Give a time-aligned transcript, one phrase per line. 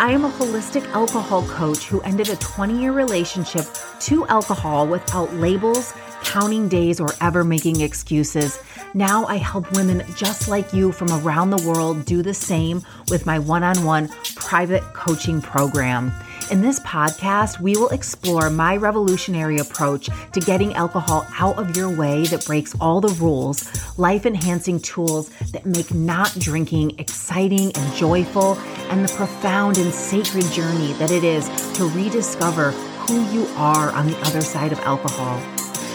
[0.00, 3.66] I am a holistic alcohol coach who ended a 20 year relationship
[4.00, 5.92] to alcohol without labels,
[6.22, 8.58] counting days, or ever making excuses.
[8.94, 13.26] Now I help women just like you from around the world do the same with
[13.26, 16.10] my one on one private coaching program.
[16.50, 21.88] In this podcast, we will explore my revolutionary approach to getting alcohol out of your
[21.88, 27.94] way that breaks all the rules, life enhancing tools that make not drinking exciting and
[27.94, 28.58] joyful,
[28.90, 34.08] and the profound and sacred journey that it is to rediscover who you are on
[34.08, 35.40] the other side of alcohol.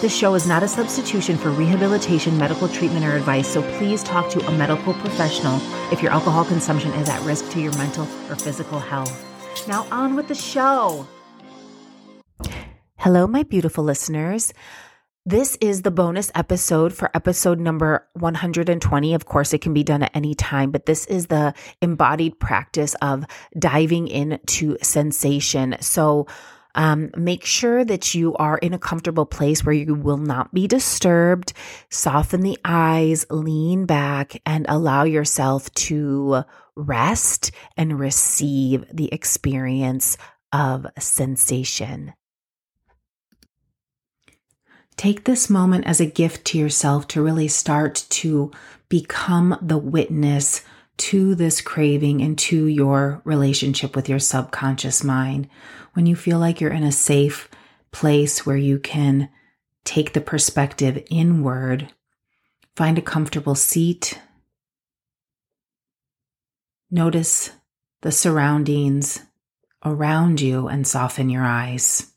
[0.00, 4.30] This show is not a substitution for rehabilitation, medical treatment, or advice, so please talk
[4.30, 5.60] to a medical professional
[5.92, 9.27] if your alcohol consumption is at risk to your mental or physical health.
[9.66, 11.06] Now, on with the show.
[12.96, 14.52] Hello, my beautiful listeners.
[15.26, 19.12] This is the bonus episode for episode number 120.
[19.12, 21.52] Of course, it can be done at any time, but this is the
[21.82, 23.26] embodied practice of
[23.58, 25.76] diving into sensation.
[25.80, 26.26] So,
[26.74, 30.66] um, make sure that you are in a comfortable place where you will not be
[30.66, 31.52] disturbed.
[31.90, 36.44] Soften the eyes, lean back, and allow yourself to
[36.76, 40.16] rest and receive the experience
[40.52, 42.12] of sensation.
[44.96, 48.50] Take this moment as a gift to yourself to really start to
[48.88, 50.62] become the witness
[50.98, 55.48] to this craving and to your relationship with your subconscious mind.
[55.94, 57.48] When you feel like you're in a safe
[57.92, 59.30] place where you can
[59.84, 61.92] take the perspective inward,
[62.76, 64.20] find a comfortable seat
[66.90, 67.50] Notice
[68.00, 69.20] the surroundings
[69.84, 72.10] around you and soften your eyes.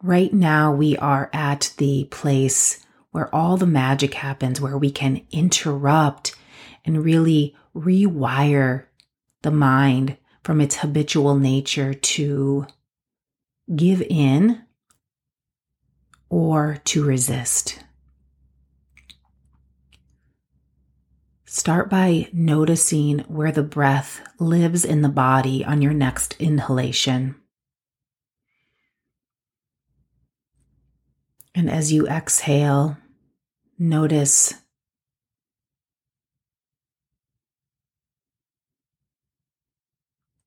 [0.00, 5.22] Right now, we are at the place where all the magic happens, where we can
[5.30, 6.34] interrupt
[6.84, 8.84] and really rewire
[9.42, 12.66] the mind from its habitual nature to
[13.74, 14.62] give in
[16.28, 17.80] or to resist.
[21.44, 27.34] Start by noticing where the breath lives in the body on your next inhalation.
[31.58, 32.98] And as you exhale,
[33.80, 34.54] notice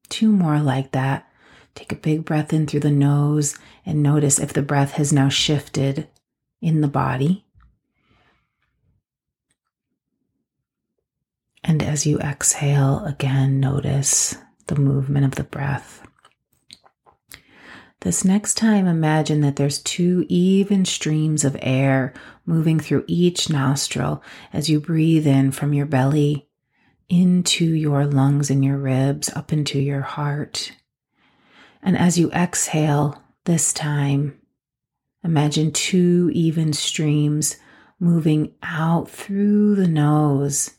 [0.07, 1.29] two more like that.
[1.75, 5.27] Take a big breath in through the nose and notice if the breath has now
[5.27, 6.07] shifted
[6.61, 7.43] in the body.
[11.61, 14.37] And as you exhale, again, notice
[14.67, 16.07] the movement of the breath.
[18.01, 22.13] This next time, imagine that there's two even streams of air
[22.47, 26.47] moving through each nostril as you breathe in from your belly
[27.09, 30.71] into your lungs and your ribs, up into your heart.
[31.83, 34.39] And as you exhale this time,
[35.23, 37.57] imagine two even streams
[37.99, 40.71] moving out through the nose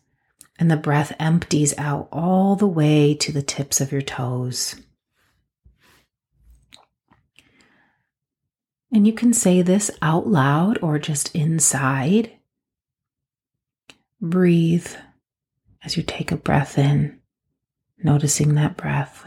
[0.58, 4.74] and the breath empties out all the way to the tips of your toes.
[8.92, 12.32] And you can say this out loud or just inside.
[14.20, 14.86] Breathe
[15.82, 17.18] as you take a breath in,
[18.02, 19.24] noticing that breath.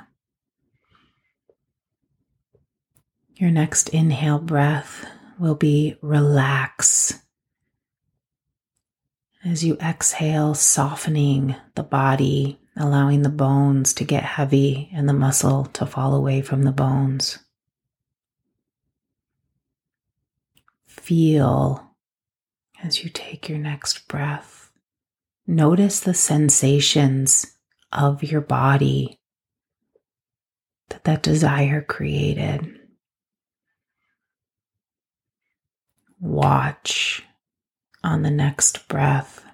[3.36, 5.06] Your next inhale breath
[5.38, 7.20] will be relax.
[9.44, 15.66] As you exhale, softening the body, allowing the bones to get heavy and the muscle
[15.74, 17.40] to fall away from the bones.
[21.06, 21.92] Feel
[22.82, 24.72] as you take your next breath.
[25.46, 27.46] Notice the sensations
[27.92, 29.20] of your body
[30.90, 32.80] that that desire created.
[36.20, 37.24] Watch
[38.04, 39.46] on the next breath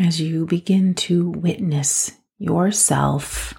[0.00, 3.52] as you begin to witness yourself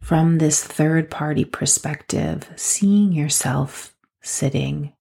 [0.00, 3.91] from this third party perspective, seeing yourself
[4.22, 4.92] sitting.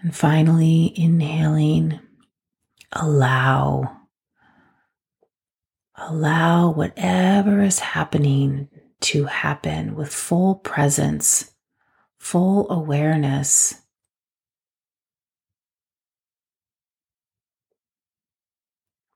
[0.00, 2.00] And finally, inhaling,
[2.92, 3.98] allow.
[5.96, 8.68] Allow whatever is happening
[9.02, 11.52] to happen with full presence
[12.22, 13.74] full awareness.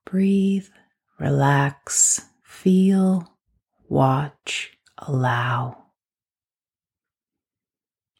[0.04, 0.66] Breathe,
[1.20, 3.38] relax, feel,
[3.88, 5.85] watch, allow.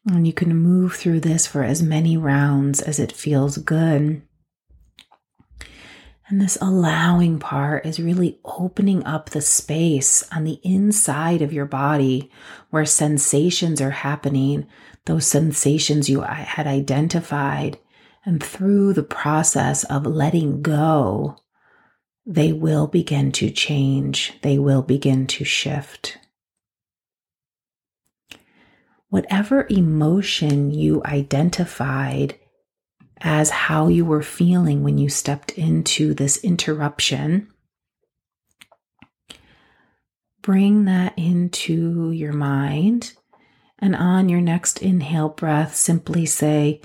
[0.06, 4.22] And you can move through this for as many rounds as it feels good.
[6.28, 11.66] And this allowing part is really opening up the space on the inside of your
[11.66, 12.30] body
[12.70, 14.66] where sensations are happening,
[15.04, 17.78] those sensations you had identified.
[18.24, 21.36] And through the process of letting go,
[22.24, 26.18] they will begin to change, they will begin to shift.
[29.08, 32.38] Whatever emotion you identified
[33.20, 37.48] as how you were feeling when you stepped into this interruption.
[40.42, 43.14] Bring that into your mind.
[43.78, 46.80] And on your next inhale breath, simply say,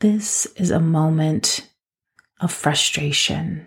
[0.00, 1.68] This is a moment
[2.40, 3.66] of frustration.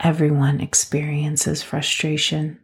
[0.00, 2.60] Everyone experiences frustration.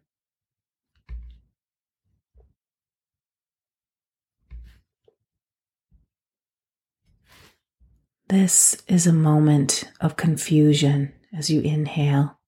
[8.28, 12.38] This is a moment of confusion as you inhale.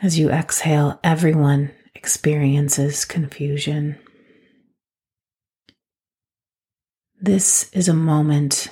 [0.00, 3.98] As you exhale, everyone experiences confusion.
[7.20, 8.70] This is a moment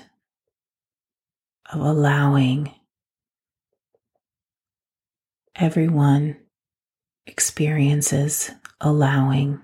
[1.70, 2.72] of allowing.
[5.54, 6.37] Everyone
[7.26, 8.50] experiences
[8.81, 9.60] allowing.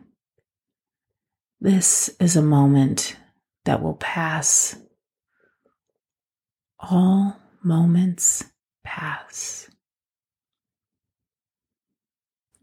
[1.61, 3.17] This is a moment
[3.65, 4.77] that will pass
[6.83, 8.45] all moments
[8.85, 9.69] pass.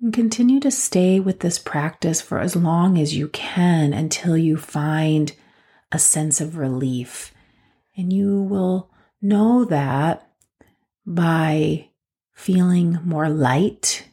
[0.01, 4.57] And continue to stay with this practice for as long as you can until you
[4.57, 5.33] find
[5.91, 7.33] a sense of relief.
[7.97, 8.89] And you will
[9.21, 10.29] know that
[11.05, 11.89] by
[12.33, 14.07] feeling more light,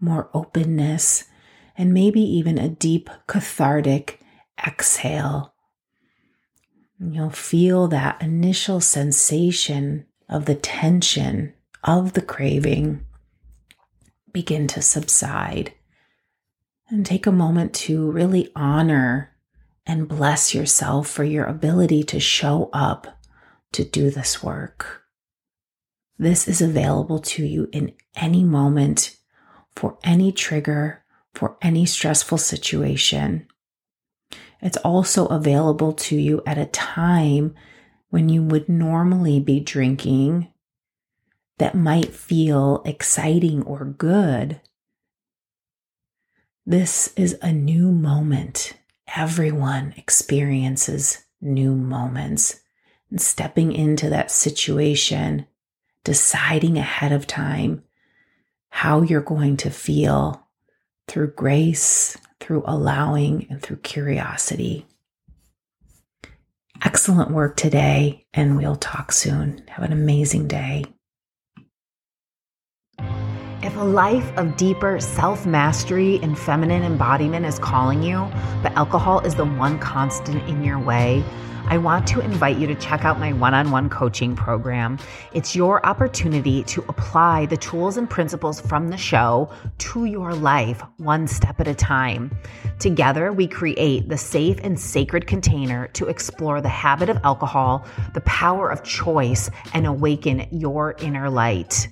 [0.00, 1.24] more openness,
[1.76, 4.20] and maybe even a deep cathartic
[4.64, 5.51] exhale
[7.04, 13.04] You'll feel that initial sensation of the tension of the craving
[14.32, 15.72] begin to subside.
[16.88, 19.34] And take a moment to really honor
[19.84, 23.18] and bless yourself for your ability to show up
[23.72, 25.02] to do this work.
[26.18, 29.16] This is available to you in any moment,
[29.74, 31.02] for any trigger,
[31.34, 33.48] for any stressful situation.
[34.62, 37.54] It's also available to you at a time
[38.10, 40.48] when you would normally be drinking
[41.58, 44.60] that might feel exciting or good.
[46.64, 48.74] This is a new moment.
[49.16, 52.60] Everyone experiences new moments.
[53.10, 55.46] And stepping into that situation,
[56.04, 57.82] deciding ahead of time
[58.70, 60.46] how you're going to feel
[61.08, 64.84] through grace, through allowing, and through curiosity.
[66.84, 69.62] Excellent work today, and we'll talk soon.
[69.68, 70.84] Have an amazing day.
[73.62, 78.28] If a life of deeper self mastery and feminine embodiment is calling you,
[78.60, 81.22] but alcohol is the one constant in your way,
[81.68, 84.98] I want to invite you to check out my one on one coaching program.
[85.32, 90.82] It's your opportunity to apply the tools and principles from the show to your life
[90.98, 92.30] one step at a time.
[92.78, 98.20] Together, we create the safe and sacred container to explore the habit of alcohol, the
[98.22, 101.88] power of choice, and awaken your inner light.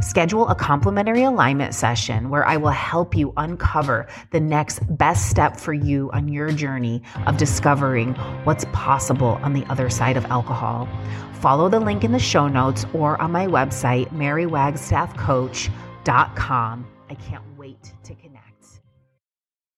[0.00, 5.58] Schedule a complimentary alignment session where I will help you uncover the next best step
[5.58, 10.88] for you on your journey of discovering what's possible on the other side of alcohol.
[11.34, 16.86] Follow the link in the show notes or on my website, marywagstaffcoach.com.
[17.10, 18.31] I can't wait to connect.